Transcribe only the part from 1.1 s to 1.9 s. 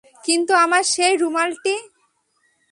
রুমালটি?